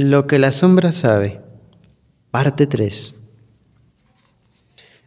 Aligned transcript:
Lo 0.00 0.28
que 0.28 0.38
la 0.38 0.52
sombra 0.52 0.92
sabe. 0.92 1.40
Parte 2.30 2.68
3. 2.68 3.14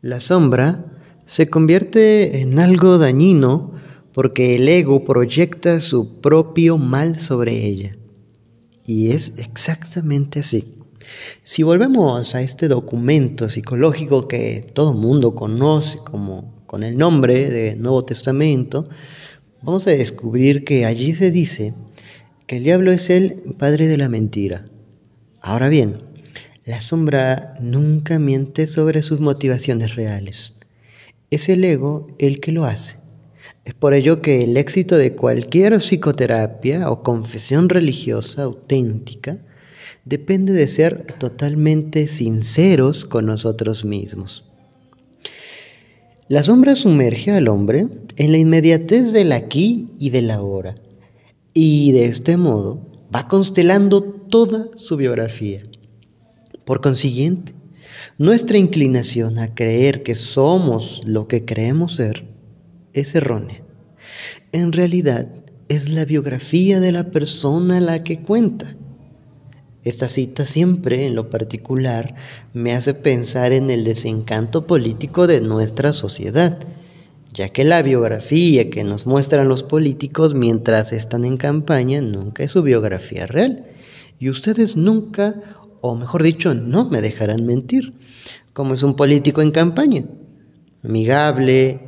La 0.00 0.18
sombra 0.18 0.84
se 1.24 1.46
convierte 1.46 2.40
en 2.40 2.58
algo 2.58 2.98
dañino 2.98 3.74
porque 4.12 4.56
el 4.56 4.68
ego 4.68 5.04
proyecta 5.04 5.78
su 5.78 6.20
propio 6.20 6.78
mal 6.78 7.20
sobre 7.20 7.64
ella. 7.64 7.92
Y 8.84 9.12
es 9.12 9.34
exactamente 9.38 10.40
así. 10.40 10.74
Si 11.44 11.62
volvemos 11.62 12.34
a 12.34 12.42
este 12.42 12.66
documento 12.66 13.48
psicológico 13.50 14.26
que 14.26 14.66
todo 14.74 14.94
mundo 14.94 15.36
conoce 15.36 15.98
como 15.98 16.64
con 16.66 16.82
el 16.82 16.98
nombre 16.98 17.50
de 17.50 17.76
Nuevo 17.76 18.04
Testamento, 18.04 18.88
vamos 19.62 19.86
a 19.86 19.92
descubrir 19.92 20.64
que 20.64 20.86
allí 20.86 21.14
se 21.14 21.30
dice 21.30 21.72
que 22.48 22.56
el 22.56 22.64
diablo 22.64 22.90
es 22.90 23.10
el 23.10 23.54
padre 23.56 23.86
de 23.86 23.96
la 23.96 24.08
mentira. 24.08 24.64
Ahora 25.44 25.68
bien, 25.68 26.02
la 26.64 26.80
sombra 26.80 27.54
nunca 27.60 28.20
miente 28.20 28.68
sobre 28.68 29.02
sus 29.02 29.18
motivaciones 29.18 29.96
reales. 29.96 30.54
Es 31.32 31.48
el 31.48 31.64
ego 31.64 32.06
el 32.20 32.38
que 32.38 32.52
lo 32.52 32.64
hace. 32.64 32.98
Es 33.64 33.74
por 33.74 33.92
ello 33.92 34.20
que 34.20 34.44
el 34.44 34.56
éxito 34.56 34.96
de 34.96 35.16
cualquier 35.16 35.80
psicoterapia 35.80 36.88
o 36.88 37.02
confesión 37.02 37.68
religiosa 37.68 38.44
auténtica 38.44 39.38
depende 40.04 40.52
de 40.52 40.68
ser 40.68 41.04
totalmente 41.18 42.06
sinceros 42.06 43.04
con 43.04 43.26
nosotros 43.26 43.84
mismos. 43.84 44.44
La 46.28 46.44
sombra 46.44 46.76
sumerge 46.76 47.32
al 47.32 47.48
hombre 47.48 47.88
en 48.16 48.30
la 48.30 48.38
inmediatez 48.38 49.10
del 49.10 49.32
aquí 49.32 49.88
y 49.98 50.10
del 50.10 50.30
ahora, 50.30 50.76
y 51.52 51.90
de 51.90 52.04
este 52.04 52.36
modo 52.36 52.91
va 53.14 53.28
constelando 53.28 54.02
toda 54.02 54.68
su 54.76 54.96
biografía. 54.96 55.62
Por 56.64 56.80
consiguiente, 56.80 57.54
nuestra 58.18 58.58
inclinación 58.58 59.38
a 59.38 59.54
creer 59.54 60.02
que 60.02 60.14
somos 60.14 61.00
lo 61.04 61.28
que 61.28 61.44
creemos 61.44 61.96
ser 61.96 62.24
es 62.92 63.14
errónea. 63.14 63.62
En 64.52 64.72
realidad, 64.72 65.28
es 65.68 65.88
la 65.88 66.04
biografía 66.04 66.80
de 66.80 66.92
la 66.92 67.10
persona 67.10 67.80
la 67.80 68.04
que 68.04 68.20
cuenta 68.20 68.76
esta 69.84 70.06
cita 70.06 70.44
siempre, 70.44 71.06
en 71.06 71.16
lo 71.16 71.28
particular, 71.28 72.14
me 72.52 72.72
hace 72.72 72.94
pensar 72.94 73.52
en 73.52 73.68
el 73.68 73.82
desencanto 73.82 74.64
político 74.64 75.26
de 75.26 75.40
nuestra 75.40 75.92
sociedad, 75.92 76.58
ya 77.32 77.48
que 77.48 77.64
la 77.64 77.82
biografía 77.82 78.68
que 78.68 78.84
nos 78.84 79.06
muestran 79.06 79.48
los 79.48 79.62
políticos 79.62 80.34
mientras 80.34 80.92
están 80.92 81.24
en 81.24 81.38
campaña 81.38 82.00
nunca 82.02 82.44
es 82.44 82.50
su 82.50 82.62
biografía 82.62 83.26
real. 83.26 83.66
Y 84.18 84.28
ustedes 84.28 84.76
nunca, 84.76 85.34
o 85.80 85.94
mejor 85.94 86.22
dicho, 86.22 86.54
no 86.54 86.88
me 86.88 87.00
dejarán 87.00 87.46
mentir, 87.46 87.94
como 88.52 88.74
es 88.74 88.82
un 88.82 88.96
político 88.96 89.40
en 89.40 89.50
campaña. 89.50 90.04
Amigable, 90.84 91.80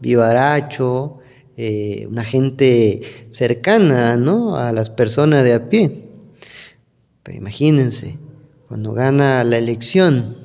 vivaracho, 0.00 1.18
eh, 1.56 2.06
una 2.10 2.24
gente 2.24 3.02
cercana 3.28 4.16
¿no? 4.16 4.56
a 4.56 4.72
las 4.72 4.88
personas 4.88 5.44
de 5.44 5.52
a 5.52 5.68
pie. 5.68 6.04
Pero 7.22 7.36
imagínense, 7.36 8.18
cuando 8.68 8.92
gana 8.92 9.44
la 9.44 9.58
elección, 9.58 10.36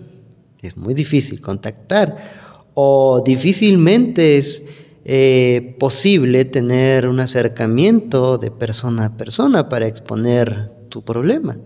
es 0.61 0.75
muy 0.77 0.93
difícil 0.93 1.41
contactar 1.41 2.40
o 2.73 3.21
difícilmente 3.25 4.37
es 4.37 4.63
eh, 5.03 5.75
posible 5.79 6.45
tener 6.45 7.07
un 7.07 7.19
acercamiento 7.19 8.37
de 8.37 8.51
persona 8.51 9.05
a 9.05 9.17
persona 9.17 9.67
para 9.67 9.87
exponer 9.87 10.67
tu 10.89 11.03
problema. 11.03 11.57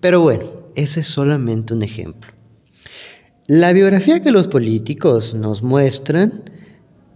Pero 0.00 0.20
bueno, 0.20 0.44
ese 0.76 1.00
es 1.00 1.06
solamente 1.06 1.74
un 1.74 1.82
ejemplo. 1.82 2.30
La 3.46 3.72
biografía 3.72 4.22
que 4.22 4.30
los 4.30 4.46
políticos 4.46 5.34
nos 5.34 5.62
muestran, 5.62 6.44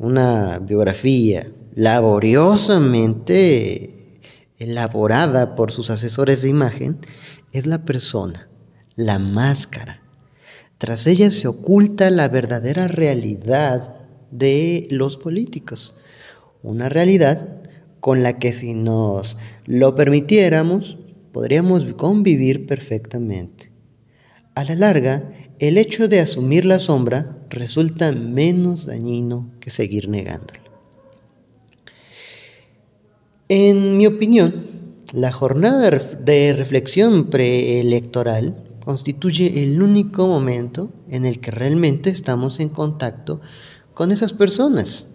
una 0.00 0.59
biografía 0.59 1.53
laboriosamente 1.77 4.21
elaborada 4.59 5.54
por 5.54 5.71
sus 5.71 5.91
asesores 5.91 6.43
de 6.43 6.48
imagen, 6.48 6.98
es 7.53 7.66
la 7.66 7.84
persona, 7.84 8.48
la 8.97 9.21
máscara. 9.21 10.03
Tras 10.78 11.06
ella 11.06 11.30
se 11.30 11.48
oculta 11.48 12.10
la 12.10 12.28
verdadera 12.28 12.88
realidad 12.88 13.94
de 14.30 14.86
los 14.90 15.16
políticos, 15.16 15.94
una 16.62 16.88
realidad 16.88 17.62
con 18.00 18.22
la 18.22 18.38
que 18.38 18.52
si 18.52 18.74
nos 18.74 19.38
lo 19.66 19.94
permitiéramos, 19.94 20.98
podríamos 21.32 21.86
convivir 21.94 22.66
perfectamente. 22.66 23.70
A 24.54 24.64
la 24.64 24.74
larga, 24.74 25.32
el 25.58 25.78
hecho 25.78 26.08
de 26.08 26.20
asumir 26.20 26.64
la 26.64 26.78
sombra 26.78 27.38
resulta 27.48 28.12
menos 28.12 28.86
dañino 28.86 29.50
que 29.60 29.70
seguir 29.70 30.08
negándola. 30.08 30.60
En 33.48 33.96
mi 33.96 34.06
opinión, 34.06 34.66
la 35.12 35.30
jornada 35.30 35.91
de 35.91 36.52
reflexión 36.52 37.30
preelectoral 37.30 38.63
constituye 38.84 39.62
el 39.62 39.81
único 39.81 40.27
momento 40.27 40.93
en 41.09 41.25
el 41.25 41.41
que 41.41 41.50
realmente 41.50 42.11
estamos 42.11 42.61
en 42.61 42.69
contacto 42.69 43.41
con 43.95 44.12
esas 44.12 44.33
personas. 44.33 45.06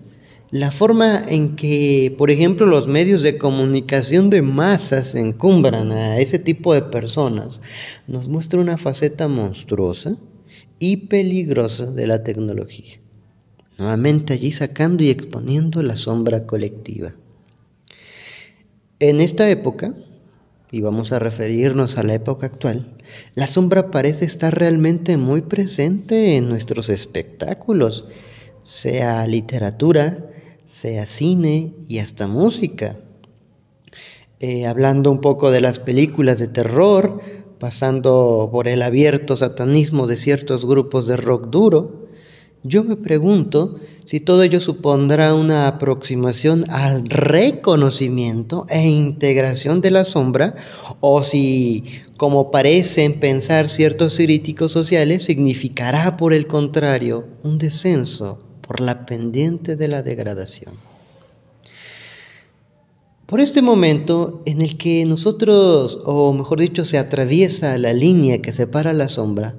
La 0.51 0.71
forma 0.71 1.19
en 1.27 1.55
que, 1.55 2.15
por 2.17 2.31
ejemplo, 2.31 2.65
los 2.65 2.87
medios 2.87 3.21
de 3.21 3.37
comunicación 3.37 4.31
de 4.31 4.41
masas 4.41 5.13
encumbran 5.13 5.91
a 5.91 6.17
ese 6.17 6.39
tipo 6.39 6.73
de 6.73 6.81
personas 6.81 7.61
nos 8.07 8.27
muestra 8.27 8.59
una 8.59 8.79
faceta 8.79 9.27
monstruosa 9.27 10.17
y 10.79 11.07
peligrosa 11.07 11.85
de 11.85 12.07
la 12.07 12.23
tecnología. 12.23 12.99
Nuevamente 13.77 14.33
allí 14.33 14.51
sacando 14.51 15.03
y 15.03 15.09
exponiendo 15.09 15.83
la 15.83 15.95
sombra 15.95 16.47
colectiva. 16.47 17.13
En 18.99 19.21
esta 19.21 19.49
época, 19.49 19.93
y 20.71 20.81
vamos 20.81 21.11
a 21.11 21.19
referirnos 21.19 21.97
a 21.97 22.03
la 22.03 22.13
época 22.13 22.47
actual, 22.47 22.95
la 23.35 23.47
sombra 23.47 23.89
parece 23.91 24.25
estar 24.25 24.57
realmente 24.57 25.17
muy 25.17 25.41
presente 25.41 26.37
en 26.37 26.47
nuestros 26.47 26.89
espectáculos, 26.89 28.07
sea 28.63 29.25
literatura, 29.25 30.25
sea 30.65 31.05
cine 31.05 31.73
y 31.87 31.99
hasta 31.99 32.27
música. 32.27 32.97
Eh, 34.39 34.67
hablando 34.67 35.11
un 35.11 35.21
poco 35.21 35.51
de 35.51 35.61
las 35.61 35.79
películas 35.79 36.39
de 36.39 36.47
terror, 36.47 37.21
pasando 37.59 38.49
por 38.51 38.67
el 38.67 38.81
abierto 38.81 39.35
satanismo 39.35 40.07
de 40.07 40.15
ciertos 40.15 40.65
grupos 40.65 41.07
de 41.07 41.17
rock 41.17 41.47
duro, 41.49 42.08
yo 42.63 42.83
me 42.83 42.97
pregunto 42.97 43.79
si 44.05 44.19
todo 44.19 44.43
ello 44.43 44.59
supondrá 44.59 45.33
una 45.33 45.67
aproximación 45.67 46.65
al 46.69 47.05
reconocimiento 47.05 48.65
e 48.69 48.87
integración 48.87 49.81
de 49.81 49.91
la 49.91 50.03
sombra, 50.03 50.55
o 50.99 51.23
si, 51.23 51.83
como 52.17 52.51
parecen 52.51 53.19
pensar 53.19 53.69
ciertos 53.69 54.17
críticos 54.17 54.71
sociales, 54.71 55.23
significará 55.23 56.17
por 56.17 56.33
el 56.33 56.47
contrario 56.47 57.27
un 57.43 57.59
descenso 57.59 58.39
por 58.61 58.81
la 58.81 59.05
pendiente 59.05 59.75
de 59.75 59.87
la 59.87 60.03
degradación. 60.03 60.73
Por 63.25 63.41
este 63.41 63.61
momento 63.61 64.41
en 64.45 64.61
el 64.61 64.75
que 64.77 65.05
nosotros, 65.05 66.01
o 66.03 66.33
mejor 66.33 66.59
dicho, 66.59 66.83
se 66.83 66.97
atraviesa 66.97 67.77
la 67.77 67.93
línea 67.93 68.41
que 68.41 68.51
separa 68.51 68.91
la 68.91 69.07
sombra, 69.07 69.55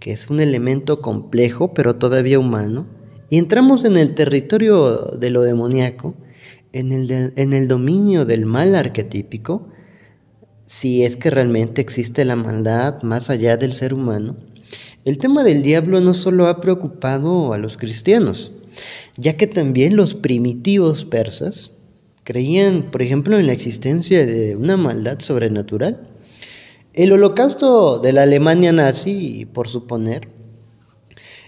que 0.00 0.12
es 0.12 0.30
un 0.30 0.40
elemento 0.40 1.00
complejo 1.00 1.74
pero 1.74 1.96
todavía 1.96 2.38
humano, 2.38 2.86
y 3.30 3.38
entramos 3.38 3.84
en 3.84 3.96
el 3.96 4.14
territorio 4.14 4.96
de 5.18 5.30
lo 5.30 5.42
demoníaco, 5.42 6.14
en 6.72 6.92
el, 6.92 7.32
en 7.36 7.52
el 7.52 7.68
dominio 7.68 8.24
del 8.24 8.46
mal 8.46 8.74
arquetípico, 8.74 9.68
si 10.66 11.02
es 11.02 11.16
que 11.16 11.30
realmente 11.30 11.80
existe 11.80 12.24
la 12.24 12.36
maldad 12.36 13.02
más 13.02 13.30
allá 13.30 13.56
del 13.56 13.74
ser 13.74 13.94
humano, 13.94 14.36
el 15.04 15.18
tema 15.18 15.42
del 15.42 15.62
diablo 15.62 16.00
no 16.00 16.12
solo 16.12 16.48
ha 16.48 16.60
preocupado 16.60 17.54
a 17.54 17.58
los 17.58 17.76
cristianos, 17.76 18.52
ya 19.16 19.36
que 19.36 19.46
también 19.46 19.96
los 19.96 20.14
primitivos 20.14 21.04
persas 21.04 21.78
creían, 22.24 22.90
por 22.90 23.00
ejemplo, 23.00 23.38
en 23.38 23.46
la 23.46 23.54
existencia 23.54 24.26
de 24.26 24.54
una 24.54 24.76
maldad 24.76 25.20
sobrenatural. 25.20 26.06
El 26.98 27.12
holocausto 27.12 28.00
de 28.00 28.12
la 28.12 28.24
Alemania 28.24 28.72
nazi, 28.72 29.46
por 29.52 29.68
suponer, 29.68 30.30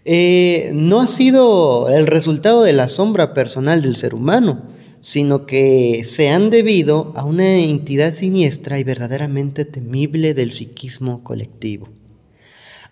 eh, 0.05 0.71
no 0.75 1.01
ha 1.01 1.09
sido 1.09 1.89
el 1.89 2.07
resultado 2.07 2.63
de 2.63 2.73
la 2.73 2.87
sombra 2.87 3.35
personal 3.35 3.83
del 3.83 3.97
ser 3.97 4.15
humano, 4.15 4.63
sino 5.01 5.47
que 5.47 6.03
se 6.05 6.29
han 6.29 6.51
debido 6.51 7.13
a 7.17 7.25
una 7.25 7.57
entidad 7.57 8.13
siniestra 8.13 8.79
y 8.79 8.85
verdaderamente 8.85 9.65
temible 9.65 10.35
del 10.35 10.53
psiquismo 10.53 11.25
colectivo. 11.25 11.89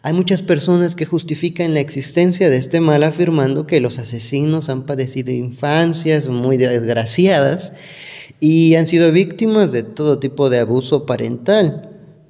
Hay 0.03 0.15
muchas 0.15 0.43
personas 0.43 0.97
que 0.97 1.07
justifican 1.07 1.75
la 1.75 1.81
existencia 1.81 2.51
de 2.51 2.57
este 2.57 2.81
mal 2.81 3.05
afirmando 3.05 3.69
que 3.69 3.81
los 3.81 4.01
asesinos 4.01 4.69
han 4.69 4.85
padecido 4.85 5.31
infancias 5.31 6.29
muy 6.29 6.57
desgraciadas 6.57 7.73
y 8.41 8.75
han 8.75 8.89
sido 8.89 9.13
víctimas 9.13 9.71
de 9.71 9.85
todo 9.85 10.19
tipo 10.19 10.51
de 10.51 10.59
abuso 10.59 11.07
parental. 11.07 11.88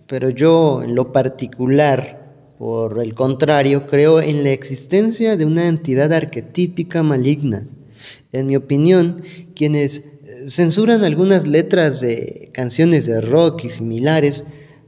Pero 0.09 0.31
yo 0.31 0.83
en 0.83 0.95
lo 0.95 1.13
particular, 1.13 2.55
por 2.59 3.01
el 3.01 3.15
contrario, 3.15 3.87
creo 3.87 4.21
en 4.21 4.43
la 4.43 4.51
existencia 4.51 5.37
de 5.37 5.45
una 5.45 5.69
entidad 5.69 6.13
arquetípica 6.13 7.03
maligna. 7.03 7.67
En 8.33 8.47
mi 8.47 8.57
opinión, 8.57 9.23
quienes 9.55 9.99
eh, 9.99 10.49
censuran 10.49 11.05
algunas 11.05 11.47
letras 11.47 12.01
de 12.01 12.51
canciones 12.53 13.07
de 13.07 13.21
rock 13.21 13.65
y 13.65 13.71
similares 13.71 14.45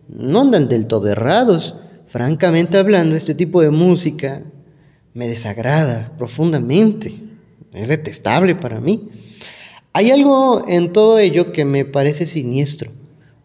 no 0.08 0.40
andan 0.40 0.68
del 0.68 0.86
todo 0.86 1.08
errados. 1.08 1.76
Francamente 2.06 2.78
hablando, 2.78 3.14
este 3.14 3.34
tipo 3.34 3.60
de 3.60 3.70
música 3.70 4.42
me 5.12 5.28
desagrada 5.28 6.12
profundamente. 6.16 7.14
Es 7.72 7.88
detestable 7.88 8.56
para 8.56 8.80
mí. 8.80 9.10
Hay 9.92 10.10
algo 10.10 10.64
en 10.66 10.92
todo 10.92 11.18
ello 11.18 11.52
que 11.52 11.64
me 11.64 11.84
parece 11.84 12.26
siniestro. 12.26 12.90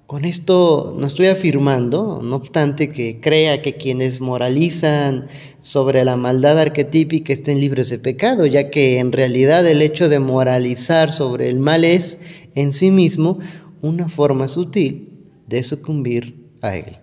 Con 0.07 0.23
esto 0.23 0.93
no 0.95 1.07
estoy 1.07 1.27
afirmando, 1.27 2.19
no 2.21 2.35
obstante 2.35 2.89
que 2.89 3.19
crea 3.19 3.63
que 3.63 3.73
quienes 3.73 4.21
moralizan 4.21 5.25
sobre 5.61 6.05
la 6.05 6.15
maldad 6.15 6.59
arquetípica 6.59 7.33
estén 7.33 7.59
libres 7.59 7.89
de 7.89 7.97
pecado, 7.97 8.45
ya 8.45 8.69
que 8.69 8.99
en 8.99 9.11
realidad 9.11 9.65
el 9.65 9.81
hecho 9.81 10.07
de 10.07 10.19
moralizar 10.19 11.11
sobre 11.11 11.49
el 11.49 11.57
mal 11.57 11.83
es 11.83 12.19
en 12.53 12.71
sí 12.71 12.91
mismo 12.91 13.39
una 13.81 14.07
forma 14.07 14.47
sutil 14.47 15.09
de 15.47 15.63
sucumbir 15.63 16.35
a 16.61 16.75
él. 16.75 16.99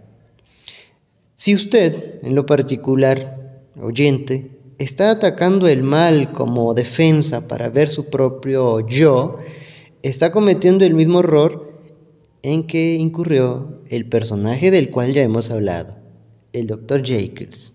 Si 1.35 1.57
usted, 1.57 2.21
en 2.23 2.37
lo 2.37 2.47
particular, 2.47 3.65
oyente, 3.81 4.53
está 4.79 5.11
atacando 5.11 5.67
el 5.67 5.83
mal 5.83 6.31
como 6.31 6.73
defensa 6.73 7.49
para 7.49 7.69
ver 7.69 7.89
su 7.89 8.11
propio 8.11 8.87
yo, 8.87 9.39
está 10.03 10.31
cometiendo 10.31 10.85
el 10.85 10.95
mismo 10.95 11.19
error 11.19 11.72
en 12.43 12.67
que 12.67 12.95
incurrió 12.95 13.83
el 13.89 14.09
personaje 14.09 14.71
del 14.71 14.91
cual 14.91 15.13
ya 15.13 15.23
hemos 15.23 15.51
hablado, 15.51 15.97
el 16.53 16.67
Dr. 16.67 17.03
Jacobs. 17.05 17.73